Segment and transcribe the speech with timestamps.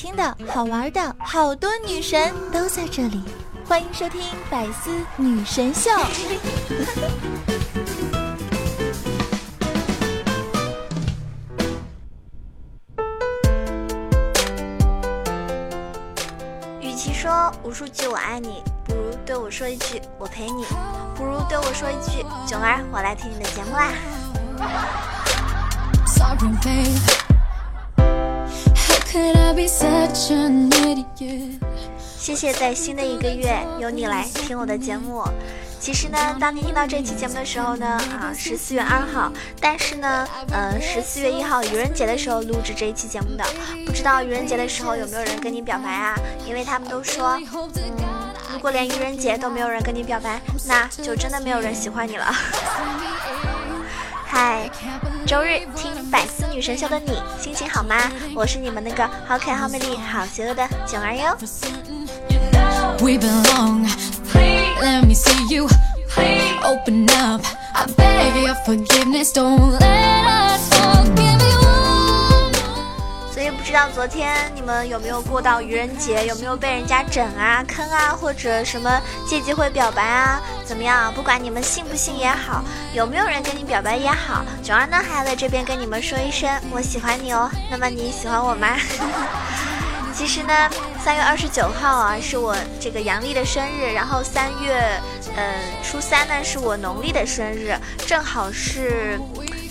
[0.00, 3.22] 听的好玩的好多女神都在这里，
[3.66, 5.90] 欢迎收听百思女神秀。
[16.80, 20.64] 与其说无数句我爱你，不如对我说一句我陪你，
[21.14, 23.92] 不如对我说一句囧儿，我来听你的节目啦。
[32.16, 35.24] 谢谢在新的一个月有你来听我的节目。
[35.80, 43.44] 其实呢，当你听到这期节目的时候呢，啊是四月二号，但是呢，呃是四月一号愚人节的时候录制这一期节目的。
[43.84, 46.14] 不知道愚人节的时候有没有人跟你表白啊？
[46.46, 47.72] 因为他们都说，嗯，
[48.52, 52.32] 如果连愚人节都没有人跟你表白，那就真的没有人喜欢你了。
[54.32, 54.70] 嗨，
[55.26, 57.96] 周日听百思女神秀的你心情好吗？
[58.32, 61.36] 我是你们那个好可爱、好美丽、好邪恶的囧儿哟。
[73.50, 80.40] 不知道昨天你们有没有过到愚人节，有没有被人家整啊、坑啊，或者什么借机会表白啊？
[80.64, 81.12] 怎么样？
[81.14, 87.50] 不管你们信不信也好，有没有人跟你表白也好，九儿呢还要在这边跟你们说一声我喜欢你哦。
[87.70, 88.68] 那么你喜欢我吗？
[90.14, 90.52] 其实呢，
[91.02, 95.00] 三月二十九号啊是我这个阳历的生日，然后三月
[95.36, 97.74] 嗯初三呢是我农历的生日，
[98.06, 99.18] 正好是。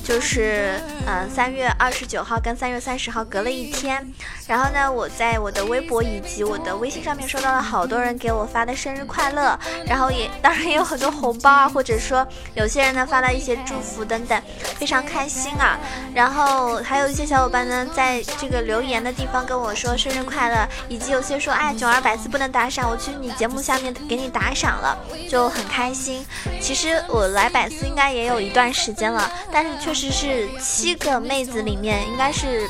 [0.10, 4.04] 就是，嗯，三月二十九号跟三月三十号隔了一天，
[4.48, 14.42] 然后呢，我在我的微博以及我的微信上面收到了好多人给我发的生日快乐，然后也当然也有很多红包啊，或者说有些人呢发了一些祝福等等，
[14.80, 15.78] 非常开心啊。
[16.16, 24.98] 然后还有一些小伙伴呢在这个留言的地方跟我说生日快乐，以及有些说哎囧儿百次不能打赏，我去你节目下面给你打赏了，
[25.30, 26.26] 就很开心。
[26.60, 29.99] 其实我来百思应该也有一段时间了，但是确实。
[30.00, 32.70] 实是七个妹子里面应该是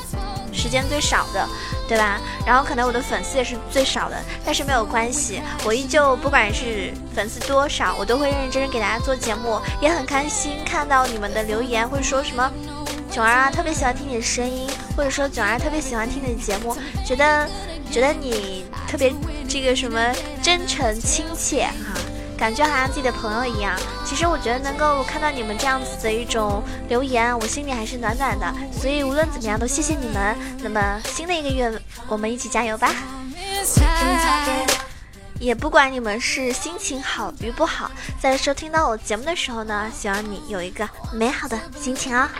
[0.52, 1.46] 时间最少的，
[1.88, 2.18] 对吧？
[2.46, 12.50] 然后可能我的粉丝也是最少的，但是没有关系，我依旧不管是粉丝多少，我都会认认真真给大家做节目，也很开心看到你们的留言，会说什么
[13.12, 16.76] 囧儿啊，特别喜欢听你的声音，或者说囧儿特别喜欢听你的节目，
[17.06, 17.48] 觉得
[17.90, 19.12] 觉得你特别
[19.48, 20.12] 这个什么
[20.42, 22.00] 真诚亲切哈。
[22.40, 23.78] 感觉好像自己的朋友一样。
[24.04, 28.52] 其实我觉得能够看到你们这样子的一种留言，我心里还是暖暖的。
[28.72, 30.34] 所以无论怎么样，都谢谢你们。
[30.62, 31.70] 那么新的一个月，
[32.08, 32.88] 我们一起加油吧！
[35.38, 42.30] 也不管你们是心情好与不好，在收听到我节目的时候呢，希望你有一个美好的心情啊！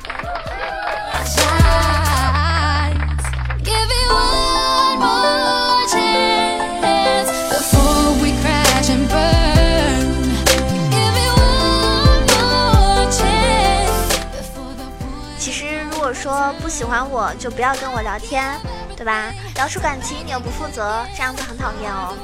[16.70, 18.56] 喜欢我就不要跟我聊天，
[18.96, 19.32] 对吧？
[19.56, 22.16] 聊出感情你又不负责，这样子很讨厌哦。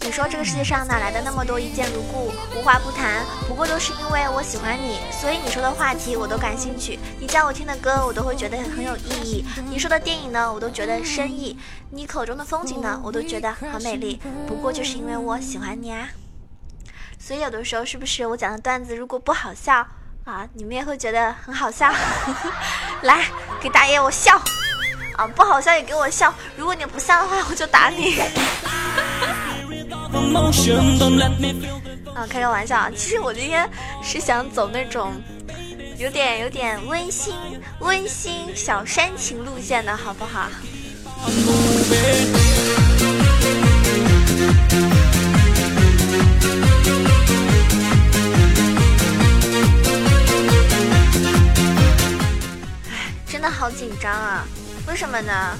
[0.00, 3.24] 你说这个世界上哪来的那么多一见如故、无话不谈？
[3.46, 6.98] 不过都是因为我喜欢你，所以你说的话题我都感兴趣。
[7.20, 9.44] 你叫我听的歌我都会觉得很有意义。
[9.68, 11.56] 你说的电影呢，我都觉得深意。
[11.90, 14.18] 你口中的风景呢，我都觉得很美丽。
[14.46, 16.08] 不过就是因为我喜欢你啊。
[17.18, 19.86] 所以有的时候是不是我讲的段子如果不好笑？
[20.24, 21.92] 啊，你们也会觉得很好笑，
[23.02, 23.24] 来
[23.62, 24.34] 给大爷我笑，
[25.16, 28.18] 啊，不好笑也给我笑，如果你不笑的话， 我就打你。
[32.12, 33.70] 啊，开个玩笑，其实我今天
[34.02, 35.12] 是想走那种
[35.96, 37.34] 有点有点温馨
[37.78, 40.48] 温馨小煽情路线的，好不好？
[53.42, 54.46] 的好紧张啊！
[54.86, 55.58] 为什么呢？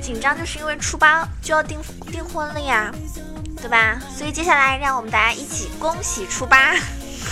[0.00, 1.80] 紧张就是因为初八就要订
[2.12, 2.92] 订婚了呀，
[3.56, 3.98] 对吧？
[4.14, 6.74] 所以接下来让我们大家一起恭喜初八。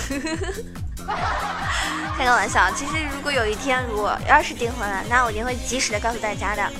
[2.17, 6.71] 开个玩笑，其实如果有一天如果要是订婚了，那我一定会及时的告诉大家的，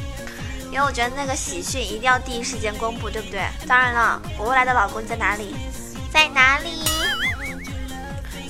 [0.71, 3.45] 因为我觉得那个喜讯一定要第一时间公布，对不对？
[3.67, 5.55] 当然了，我未来的老公在哪里？
[6.11, 6.85] 在哪里？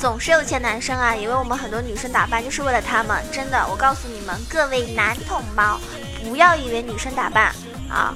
[0.03, 3.23] 总是有些男生啊，以为我们很多女生打扮就是为了他们。
[3.31, 5.79] 真的，我告诉你们，各位男同胞，
[6.25, 7.55] 不要以为女生打扮
[7.89, 8.13] 啊，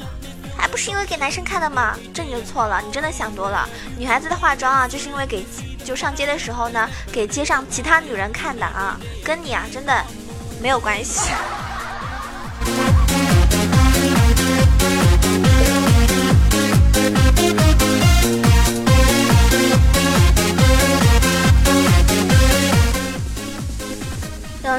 [0.58, 1.96] 还不是因为给男生看的吗？
[2.12, 3.68] 这你就错了，你真的想多了。
[3.96, 5.46] 女孩子的化妆啊，就是因为给
[5.84, 10.04] 就上街的时候呢，给街上其他女人看的啊，跟你啊真的
[10.60, 11.30] 没有关系。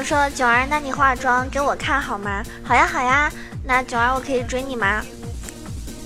[0.02, 2.42] 说囧儿，那你化妆给我看好吗？
[2.64, 3.30] 好呀好呀，
[3.64, 5.02] 那囧儿我可以追你吗？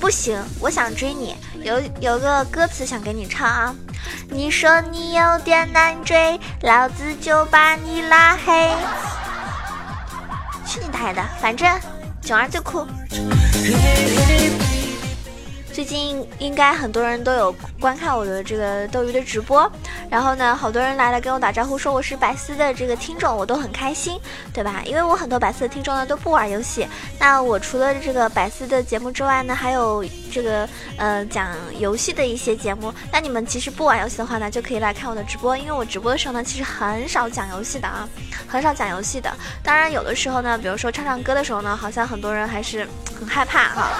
[0.00, 3.74] 不行，我想追你，有有个歌词想给你唱啊。
[4.28, 8.70] 你说你有点难追，老子就把你拉黑。
[10.66, 11.68] 去你大爷的，反正
[12.22, 12.86] 囧儿最酷。
[15.72, 19.70] 最近应该很多人都有观看我的这个斗鱼的直播，
[20.10, 24.20] 然后呢，好多人来了跟我打招呼，说我是百思的这个听众，我都很开心，
[24.52, 24.82] 对吧？
[24.84, 26.86] 因为我很多百思的听众呢都不玩游戏，
[27.18, 31.48] 那我除了这个百思的节目之外呢，还有这个呃讲
[31.78, 32.92] 游戏的一些节目。
[33.10, 38.06] 那你们其实不玩游戏的话呢，就可以来看我的直播，因为我直播的时候呢，其实很少讲游戏的啊，
[38.46, 39.34] 很少讲游戏的。
[39.62, 42.86] 当然有的时候呢，比如说唱唱歌的时候呢，好像很多人还是
[43.18, 43.90] 很害怕哈。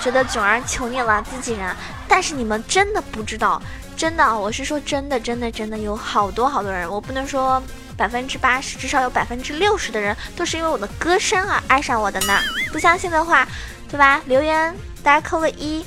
[0.00, 1.74] 觉得囧儿求你了，自己人。
[2.08, 3.60] 但是你们真的不知道，
[3.96, 7.62] 真的，我是说真的，真的，真的有好多好多人，我不能说
[7.96, 12.38] 百分之八十，至少有百分之六十的人都是因为我的歌声而爱上我的呢。
[12.72, 13.46] 不相信的话，
[13.88, 14.20] 对吧？
[14.26, 15.84] 留言大家扣个一，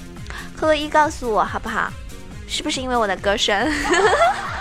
[0.58, 1.92] 扣个一告诉我好不好？
[2.48, 3.56] 是不是因为我的歌声？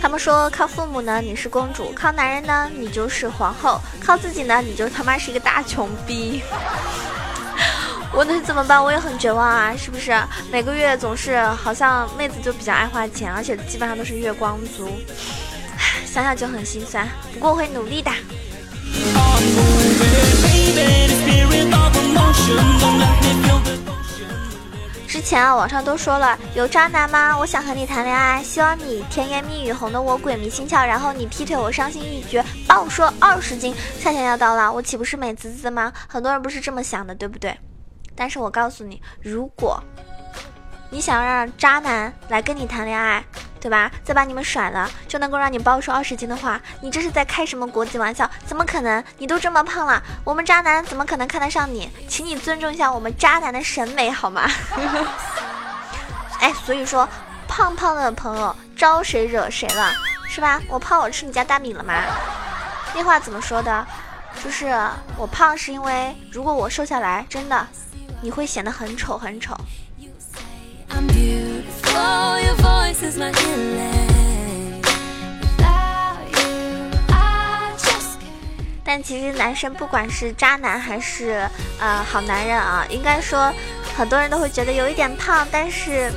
[0.00, 6.42] 他们说靠父母呢，你是公主；靠男人呢，你就是皇后；靠自己呢，你就他妈是一个大穷逼。
[8.12, 8.82] 我能怎么办？
[8.82, 10.12] 我也很绝望啊，是不是？
[10.50, 14.90] 每个月总是好像妹子就比较爱花钱，而且基本上都是月光族，
[16.04, 17.08] 想想就很心酸。
[17.34, 18.10] 不过我会努力的。
[25.26, 27.36] 前啊，网上都说了有渣男吗？
[27.36, 33.74] 我想和你谈恋爱，希望你甜言蜜语哄得我鬼迷心窍，然后你劈腿我伤心欲绝，暴瘦二十斤。
[33.98, 35.92] 夏天要到了，我岂不是美滋滋吗？
[36.06, 37.58] 很多人不是这么想的，对不对？
[38.14, 39.82] 但是我告诉你，如果
[40.90, 43.24] 你想让渣男来跟你谈恋爱。
[43.58, 43.90] 对吧？
[44.04, 48.30] 再把你们甩了，就能够让你暴瘦二十斤的话，你这是在开什么国际玩笑？
[48.44, 49.02] 怎么可能？
[49.18, 51.90] 你都这么胖了，我们渣男怎么可能看得上你？
[52.06, 54.48] 请你尊重一下我们渣男的审美好吗？
[56.38, 57.08] 哎，所以说，
[57.48, 59.90] 胖胖的朋友招谁惹谁了？
[60.28, 60.60] 是吧？
[60.68, 61.94] 我胖，我吃你家大米了吗？
[62.94, 63.84] 那话怎么说的？
[64.44, 64.66] 就是
[65.16, 67.66] 我胖是因为，如果我瘦下来，真的，
[68.20, 69.56] 你会显得很丑很丑。
[78.88, 81.46] 但其实男生不管是渣男还是
[81.78, 83.52] 呃好男人啊，应该说
[83.96, 86.10] 很多人都会觉得有一点胖，但是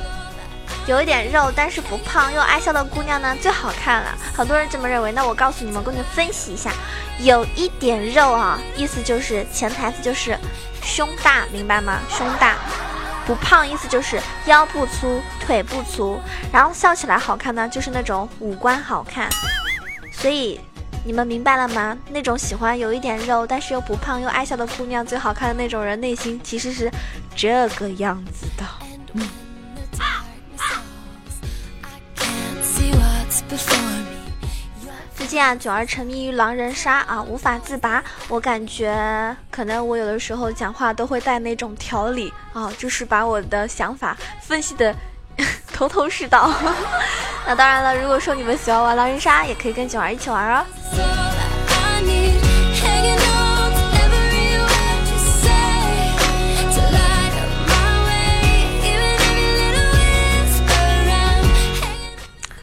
[0.86, 4.16] 有一点肉，但是不胖又爱笑的姑娘呢最好看了。
[4.34, 5.12] 很多人这么认为。
[5.12, 6.70] 那我告诉你们，给你们分析一下，
[7.18, 10.38] 有一点肉啊，意思就是潜台词就是
[10.82, 11.98] 胸大，明白吗？
[12.08, 12.56] 胸大。
[13.26, 16.20] 不胖意思就是腰不粗腿不粗，
[16.52, 19.28] 然后笑起来好看呢，就是那种五官好看。
[20.12, 20.60] 所以
[21.04, 21.96] 你们明白了吗？
[22.10, 26.90] 那种喜欢有一点肉但是又不胖又爱笑的姑娘，最好看的那种人，内心其实是
[27.34, 28.64] 这个样子的。
[29.14, 29.28] 嗯。
[35.30, 38.02] 近啊，九儿沉迷于狼人杀啊，无法自拔。
[38.26, 44.92] 我感觉可能我有的时候讲话都会带那种条理啊，就是把我的想法分析的
[45.72, 46.52] 头头是道。
[47.46, 50.66] 那当然了，如果说你们喜欢玩狼人杀，也可以跟九儿一起玩哦。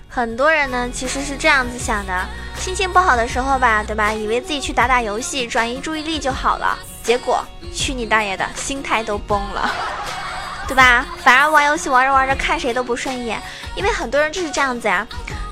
[0.10, 2.28] 很多人呢，其实是这样子想的。
[2.68, 4.12] 心情不好的时候吧，对吧？
[4.12, 6.78] 以为自己去打打游戏，转移注意力就好了。
[7.02, 7.42] 结果
[7.74, 9.72] 去你大爷的，心态都崩了，
[10.68, 11.06] 对吧？
[11.24, 13.42] 反而玩游戏玩着玩着，看谁都不顺眼。
[13.76, 15.08] 因为很多人就是这样子呀。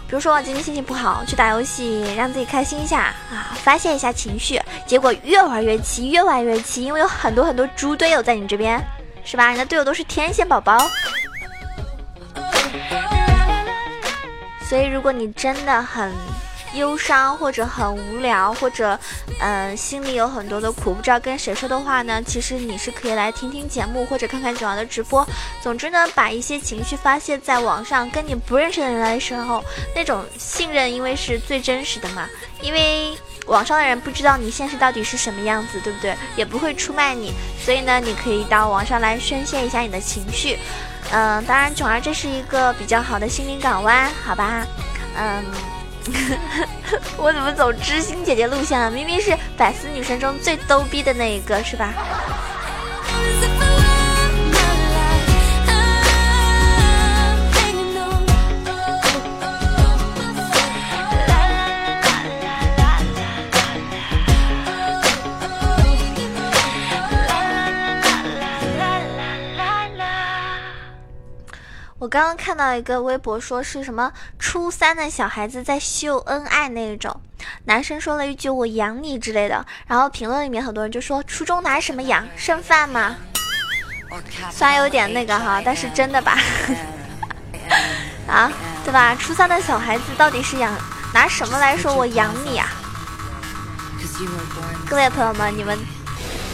[0.10, 4.62] 比如说我今天心情不好，去打游戏，让自己开心一下啊，发泄一下情绪。
[4.86, 8.78] 结果越玩越气，越玩越气，因为有很多很多猪队友在你这边，
[9.24, 9.52] 是吧？
[9.52, 10.86] 你的队友都是天线宝宝。
[14.68, 16.12] 所以如果你真的很……
[16.76, 19.00] 忧伤或者很无聊，或者，
[19.40, 22.22] 嗯，心里有很多的苦，不知道跟谁说的话呢？
[22.24, 25.26] 其实你是可以来听听节目，或者看看九儿的直播。
[25.62, 29.64] 总之呢，把一些情绪发泄在网上，跟你不认识的人来时候，
[29.96, 32.28] 那种信任，因为是最真实的嘛。
[32.62, 33.18] 因为
[33.48, 36.16] 网上的人不知道你现实到底是什么样子，对不对？
[36.36, 40.58] 也不会出卖你，所以呢，你可以到网上来宣泄一下你的情绪。
[41.12, 44.66] 嗯，当然，囧儿这是一个比较好的心灵港湾，好吧？
[45.18, 45.75] 嗯。
[47.18, 48.92] 我怎么走知心姐姐路线了？
[48.92, 51.94] 明明是百思女神中最逗逼的那一个，是吧？
[72.06, 77.20] 我刚刚看到一个微博，说是什么初三的小孩子在秀恩爱那一种，
[77.64, 83.16] 男生说了一句“我养你”之类的，然后评论里面很多人就说初中拿什么养，剩饭吗？
[84.52, 86.38] 虽然有点那个哈，但是真的吧？
[88.30, 88.52] 啊，
[88.84, 89.16] 对吧？
[89.16, 90.72] 初三的小孩子到底是养
[91.12, 92.70] 拿什么来说我养你啊？
[94.88, 95.76] 各位朋友们，你们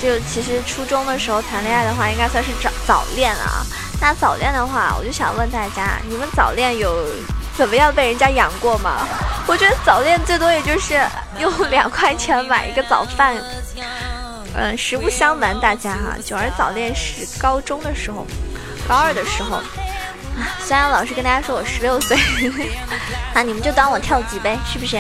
[0.02, 3.66] 就其实初中的时候谈恋爱的话，应该算是早早恋了啊。
[4.02, 7.06] 那早恋的话，我就想问大家，你们早恋有
[7.56, 9.08] 怎么样被人家养过吗？
[9.48, 11.00] 我觉得早恋最多也就是
[11.40, 13.36] 用两块钱买一个早饭。
[14.56, 18.26] 嗯，实不相瞒大家哈，九儿早恋是高中的时候，
[18.88, 19.58] 高二的时候。
[19.58, 19.64] 啊，
[20.60, 22.18] 虽然老师跟大家说我十六岁，
[23.36, 25.00] 那 你们就当我跳级呗，是不是？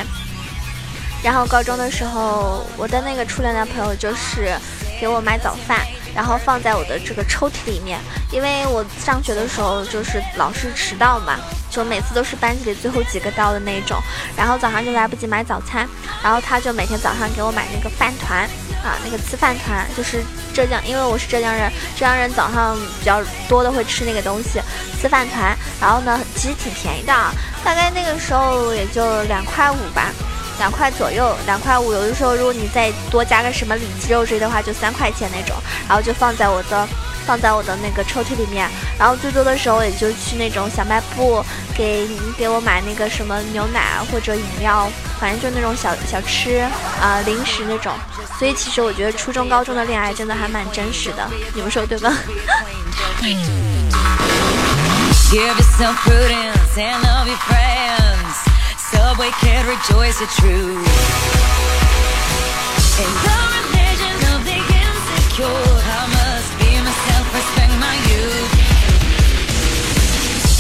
[1.24, 4.56] 然后高中的时候，我的那个初恋男朋友就是
[5.00, 5.80] 给我买早饭。
[6.16, 8.00] 然后放在我的这个抽屉里面，
[8.32, 11.38] 因为我上学的时候就是老是迟到嘛，
[11.70, 14.02] 就每次都是班级里最后几个到的那种，
[14.36, 15.88] 然后早上就来不及买早餐，
[16.24, 18.44] 然后他就每天早上给我买那个饭团
[18.84, 24.60] 啊，那个吃饭团，就是浙江，因为我是浙江人，浙江人早上比较多的会吃那个东西，
[25.02, 27.14] 吃饭团，然后呢其实挺便宜的，
[27.64, 30.12] 大概那个时候也就两块五吧。
[30.62, 31.92] 两块左右，两块五。
[31.92, 35.58] 有的时候，如果你再多加个什么里脊肉之类的话，就三块钱那种。
[35.88, 36.88] 然后就放在我的，
[37.26, 38.70] 放在我的那个抽屉里面。
[39.00, 41.44] 然后最多的时候，也就去那种小卖部，
[41.76, 44.88] 给给我买那个什么牛奶或者饮料，
[45.20, 46.60] 反正就那种小小吃
[47.02, 47.92] 啊零食那种。
[48.38, 52.16] 所以其实我觉得初中高中的恋爱真的还蛮真实的，你们说对吗
[59.02, 60.78] ？subway kid rejoice it's true
[63.02, 68.54] in the religion of the insecure i must be myself respect my youth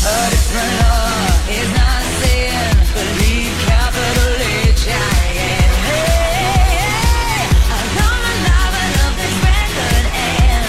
[0.09, 1.21] a different law
[1.57, 2.65] is not sin
[2.97, 4.33] believe capital
[4.73, 5.29] h i
[5.61, 7.45] n hey
[7.77, 10.65] i come alive and love this record and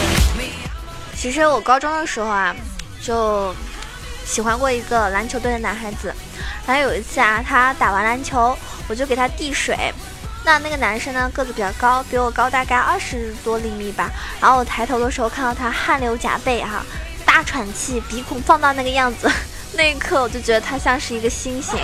[1.16, 2.54] 其实我高中的时候啊
[3.00, 3.54] 就
[4.26, 6.14] 喜欢过一个篮球队的男孩子，
[6.64, 8.56] 还有一次啊，他打完篮球，
[8.88, 9.92] 我就给他递水。
[10.44, 14.10] 那那个男生呢，个子比较高，比我高大概二十多厘米吧。
[14.40, 16.84] 然后我抬头的时候，看到他汗流浃背哈，
[17.24, 19.30] 大喘气，鼻孔放大那个样子，
[19.74, 21.78] 那一刻我就觉得他像是一个星星，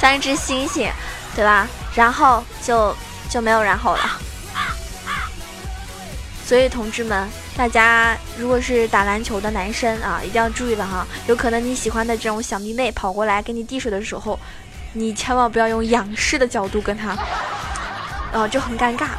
[0.00, 0.90] 像一只星星，
[1.36, 1.68] 对吧？
[1.94, 2.96] 然后就
[3.28, 4.18] 就没有然后了。
[6.44, 7.28] 所以同志们。
[7.54, 14.38] 大家如果是打篮球的男生啊，一定要注意了哈，有可能你喜欢的这种小迷妹跑过来给你递水的时候，
[14.94, 17.16] 你千万不要用仰视的角度跟她，
[18.31, 19.17] 然后就很尴尬。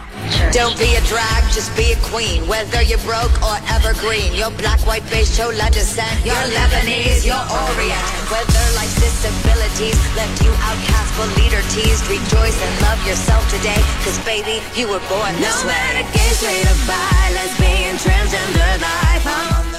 [0.52, 2.46] Don't be a drag, just be a queen.
[2.46, 8.04] Whether you're broke or evergreen, your black, white, beige, chola descent, you're Lebanese, you're Orient.
[8.32, 13.80] Whether life's disabilities left you outcast but leader teased, rejoice and love yourself today.
[14.04, 15.74] Cause baby, you were born this no way.
[15.74, 19.71] No matter gay, straight or bi, lesbian, transgender life, I'm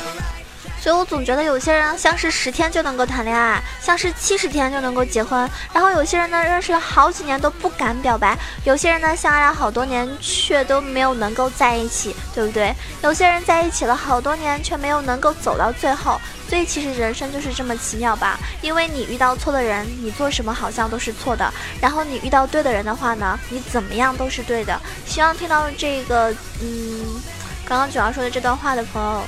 [0.84, 12.74] 所以我总觉得有些人相识十天就能够谈恋爱，相识七十天就能够结婚，然后有些人呢认识了好几年都不敢表白，有些人呢相爱了好多年却都没有能够在一起，对不对？
[13.02, 16.20] 有些人在一起了好多年却没有能够走到最后。
[16.50, 21.50] 所以其实人生就是这么奇妙吧，因为你遇到错的人，你做什么好像都是错的；
[21.80, 24.78] 然后你遇到对的人的话呢，你怎么样都是对的。
[25.06, 27.22] 希望听到这个，嗯，
[27.64, 29.22] 刚刚九要说的这段话的朋友。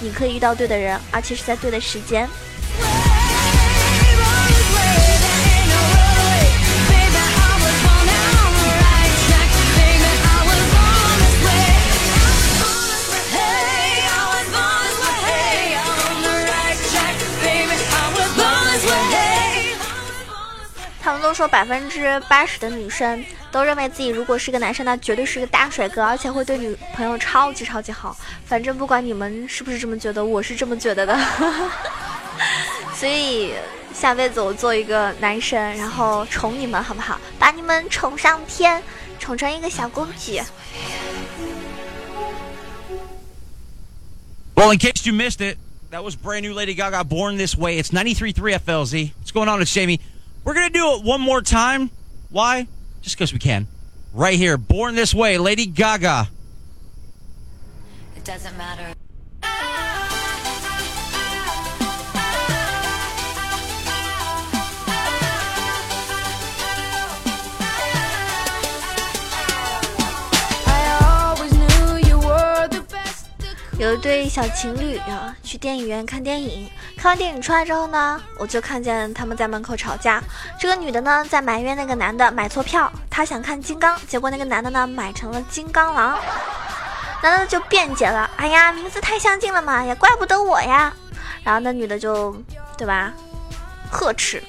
[0.00, 2.28] 你可以遇到对的人，而且是在对的时间。
[21.32, 28.14] 都说百分之八十的女生都认为自己如果是个男生，那绝对是个大帅哥，而且会对女朋友超级超级好。
[28.44, 31.18] 反正不管你们是不是这么觉得，我是这么觉得的。
[32.94, 33.54] 所以
[33.94, 37.18] 下辈子我做一个男生，然后宠你们好不好？
[37.38, 38.82] 把你们宠上天，
[39.18, 40.38] 宠成一个小公举。
[44.54, 45.56] Well, in case you missed it,
[45.92, 47.78] that was brand new Lady Gaga, Born This Way.
[47.78, 49.12] It's 93.3 FLZ.
[49.18, 49.62] What's going on?
[49.62, 49.98] It's Jamie.
[50.44, 51.90] We're gonna do it one more time.
[52.30, 52.66] Why?
[53.00, 53.68] Just because we can.
[54.12, 56.28] Right here, Born This Way, Lady Gaga.
[58.16, 58.94] It doesn't matter.
[73.92, 76.66] 有一对小情侣啊，去电影院看电影。
[76.96, 80.22] 看完电影出来之后呢，我就看见他们在门口吵架。
[80.58, 86.18] 这个女的呢，在埋怨那个男的买错票，她想看金刚，结果那个男的呢，买成了金刚狼。
[87.22, 90.90] 男的就辩解了：“哎呀，名字太相近了嘛，也怪不得我呀。”
[91.44, 92.34] 然后那女的就，
[92.78, 93.12] 对吧？
[93.90, 94.42] 呵斥：“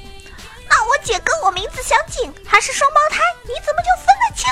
[0.69, 4.49] 那我姐跟我名字相近，还是双胞胎，你怎么就分得清？”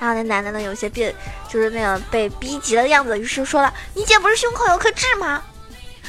[0.00, 1.14] 然后那男的呢，有些别，
[1.48, 5.42] 就是那个被逼急了的样子，于是说了：“你姐不是胸口有颗痣吗？”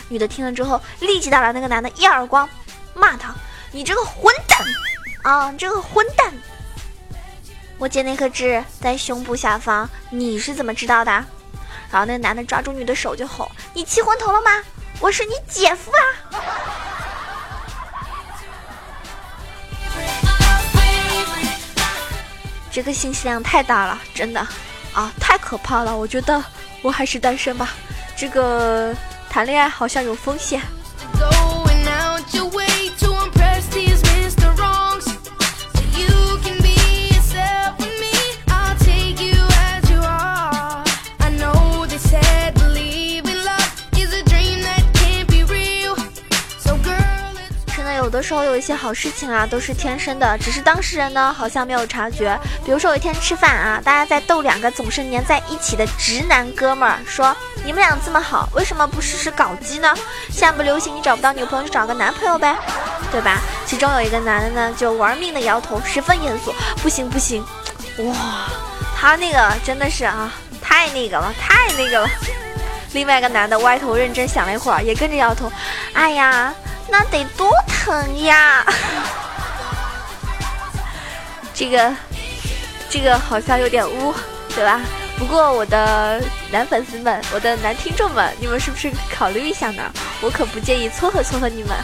[0.09, 2.47] 女的听了之后，立即打了那个男的一耳光，
[2.93, 3.33] 骂他
[3.71, 4.59] ：“你这个混蛋
[5.23, 6.33] 啊，你这个混蛋！
[7.77, 11.11] 我姐那颗痣在胸部下方，你是怎么知道的？”
[11.91, 14.63] 然后那男的抓住女的手就吼：“你气昏头了吗？
[14.99, 16.03] 我是你姐夫啊！”
[22.79, 24.39] 这个信息量太大了，真的，
[24.93, 25.97] 啊，太可怕了！
[25.97, 26.41] 我觉得
[26.81, 27.71] 我还是单身吧，
[28.15, 28.95] 这个
[29.29, 30.61] 谈恋爱好像有风险。
[48.19, 52.37] 的时候有一些好事情啊，都是天生的，只是当事人呢好像没有察觉。
[52.65, 57.33] 比如说有一天吃饭啊，大家在逗两个总是黏在一起的直男哥们儿，说
[57.63, 59.93] 你们俩这么好，为什么不试试搞基呢？
[60.29, 62.53] 现在不流行你找不到女朋友就找个男朋友呗，
[63.09, 63.37] 对吧？
[63.65, 67.41] 其中有一个男的呢就玩命的摇头，十分严肃，不行不行，
[67.99, 68.49] 哇，
[68.97, 70.29] 他那个真的是啊，
[70.61, 72.09] 太那个了，太那个了。
[72.91, 75.49] 另外一个男的歪头认真想了一会儿，也跟着摇头，
[75.93, 76.53] 哎呀。
[76.91, 78.65] 那得多疼呀！
[81.53, 81.93] 这个，
[82.89, 84.13] 这个好像有点污，
[84.55, 84.79] 对吧？
[85.17, 89.83] 不过我的男粉丝们，我的男听众们，你们是不是考虑一下呢？
[90.21, 91.77] 我可不介意撮合撮合你们。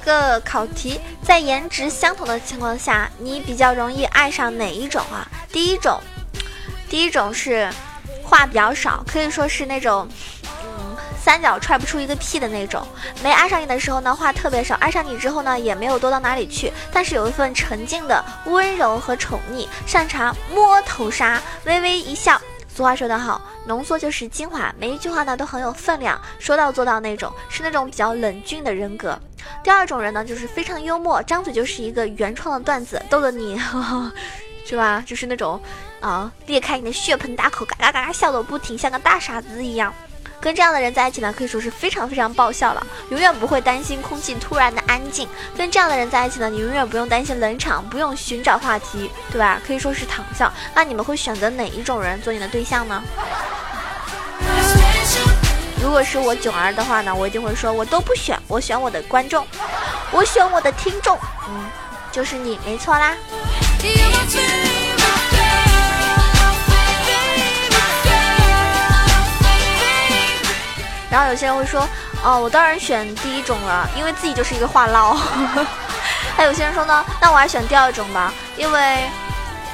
[0.00, 5.26] 个考题，在颜值相同的情况下，你比较容易爱上哪一种啊？
[5.52, 6.00] 第一种，
[6.88, 7.70] 第一种是
[8.22, 10.08] 话比较少，可以说是那种，
[10.64, 12.86] 嗯，三脚踹不出一个屁的那种。
[13.22, 16.72] 没爱上你的时候呢，话特别少；爱上你之后呢，也没有多到哪里去。
[16.92, 22.40] 但是有一份沉静的温柔和宠溺，擅长摸头杀，微微一笑。
[22.80, 29.20] 俗话说得好，浓缩就是精华，每一句话呢都很有分量，说到做到那种，是那种比较冷峻的人格。
[29.62, 33.60] 第二种人呢，就是非常幽默，张嘴就是一个原创的段子，逗逗你，
[34.64, 35.04] 是吧？
[35.06, 35.60] 就是那种，
[36.00, 39.92] 啊，裂开你的血盆大口，嘎嘎嘎嘎笑个不停，像个大傻子一样。
[40.40, 45.28] 跟这样的人在一起呢，可以说是非常非常爆笑了，永远不会担心空气突然的安静。
[45.56, 49.60] 跟这样的人在一起呢，你永远不用担心冷场，不用寻找话题，对吧？
[49.66, 50.50] 可以说是躺笑。
[50.74, 53.02] 那你们会选择哪一种人做你的对象呢？
[55.82, 59.46] 如果是我囧儿的话呢，我一定会说，我都不选，我选我的观众，
[60.10, 61.70] 我选我的听众，嗯，
[62.10, 63.14] 就是你，没错啦。
[71.10, 71.86] 然后有些人会说，
[72.22, 75.14] 哦，我当然选第一种了，因为自己就是一个话唠。
[76.36, 79.08] 还有些人说呢，那我还选第二种吧，因为，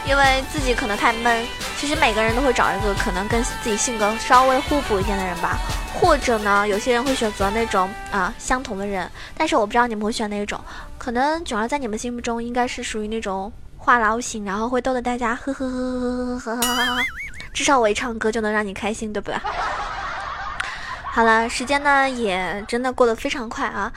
[0.07, 1.47] 因为自己可能太闷。
[1.79, 5.59] 其实每个人都会找一个可能跟自己性格稍微互补一点的人吧，
[5.93, 9.09] 或者呢，有些人会选择那种啊相同的人。
[9.37, 10.59] 但是我不知道你们会选哪一种，
[10.97, 17.05] 可能囧儿在你们心目中应该是属于那种话痨型，然后会逗得大家呵呵呵呵呵呵呵呵呵，
[17.53, 19.39] 至少我一唱歌就能让你开心，对不对？
[21.17, 23.91] 好了，时间呢也真的过得非常快啊！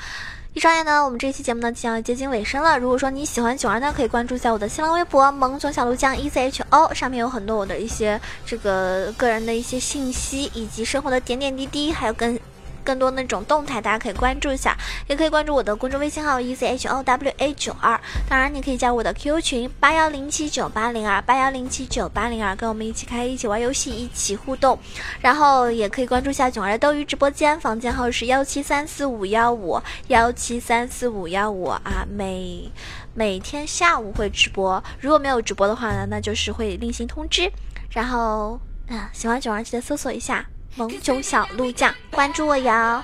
[0.54, 2.80] 一转眼呢，我们这期节目呢将要接近尾声了。
[2.80, 12.40] 如果说你喜欢九儿呢，可以关注一下我的新浪微博“萌囧小鹿酱 E C H O”，上面有很多我的一些这个个人的一些信息，以及生活的点点滴滴，还有跟。
[12.90, 14.76] 更多那种动态，大家可以关注一下，
[15.06, 18.02] 也可以关注我的公众微信号 e c h o w a 九二。
[18.28, 24.80] 当然，你可以加我的 QQ 群八幺零七九八零二八幺零七九八零二，跟我们一起开，一起玩游戏，一起互动。
[25.22, 32.72] 然后也可以关注一下囧儿的斗鱼直播间，房间号是幺七三四五幺五幺七三四五幺五啊，每
[33.14, 37.52] 每天下午会直播，如果没有直播的话呢，那就是会另行通知。
[37.92, 40.44] 然后，嗯，喜欢囧儿记得搜索一下
[40.76, 43.04] 萌囧小鹿酱，关注我哟。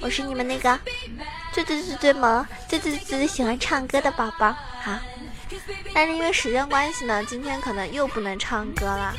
[0.00, 0.78] 我是你们那个
[1.52, 4.54] 最最最最萌、最最最最喜欢唱歌的宝宝。
[4.80, 4.98] 好，
[5.92, 9.14] 但是因为时间关系呢，今天可能又不能唱歌了。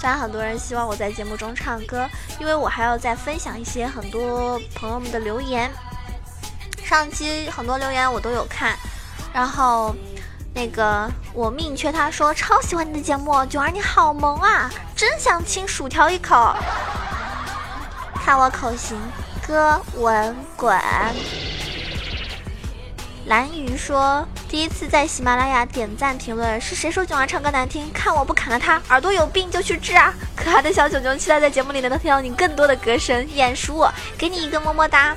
[0.00, 5.70] 虽然很多人希望我在节目中唱歌，因为我还要再分享一些很多朋友们的留言。
[6.84, 8.76] 上期很多留言我都有看，
[9.32, 9.94] 然后。
[10.60, 16.54] 那个我命缺他说超喜欢你的节目，九儿你好萌啊，真想亲薯条一口。
[18.22, 19.00] 看我口型，
[19.46, 20.78] 歌文滚。
[23.24, 27.90] 蓝鱼说第一次在喜马拉雅点赞评论是谁说九儿唱歌难听？
[27.94, 30.12] 看我不砍了他，耳朵有病就去治啊！
[30.36, 35.16] 可爱的小九九，期待在节目里能听到你更多的歌声，眼熟我，给你一个么么哒。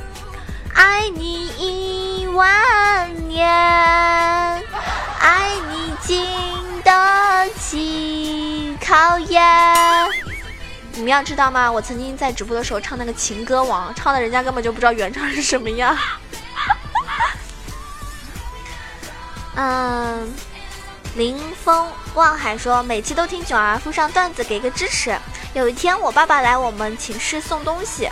[0.73, 4.52] 爱你一万年，
[6.83, 9.41] 得起考验。
[10.93, 11.71] 你们要知道吗？
[11.71, 15.97] 我曾经在直播的时候唱那个情歌王，唱的人家根本就不知道原唱是什么样。
[19.55, 20.33] 嗯，
[21.15, 25.17] 林峰望海说每期都听囧儿附上段子给个支持。
[25.53, 28.09] 有一天我爸爸来我们寝室送东西。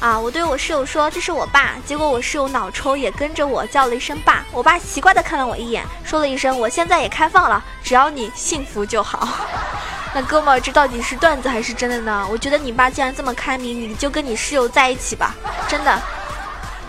[0.00, 0.18] 啊！
[0.18, 4.44] 我对我室友说这是我爸，结果我室友脑抽也跟着我叫了一声爸。
[4.52, 9.28] 我爸奇怪的看了我一眼，说了一声我现在也开放了，只要你幸福就好。
[10.14, 12.26] 那哥们儿，这到底是段子还是真的呢？
[12.30, 15.34] 我觉得你爸既然这么开明，你就跟你室友在一起吧，
[15.66, 16.02] 真的。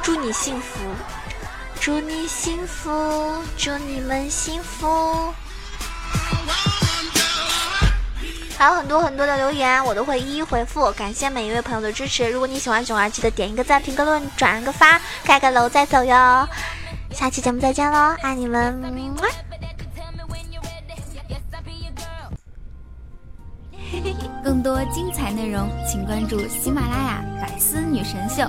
[0.04, 0.78] 祝你幸福，
[1.80, 5.34] 祝你幸福，祝你们幸福。
[8.58, 10.92] 还有很多很多的留言，我都会一一回复。
[10.94, 12.30] 感谢每一位朋友的支持。
[12.30, 16.48] 如果你喜欢囧儿，记得点一个赞、评个论、转个发、盖个楼再走哟。
[17.12, 18.82] 下期节目再见喽，爱你们！
[24.44, 28.44] 更多精彩内容，请关注喜马拉雅《百思女神秀》。